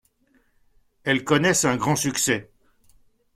Elles 1.03 1.23
connaissent 1.23 1.63
un 1.63 1.75
grand 1.77 1.95
succès. 1.95 2.49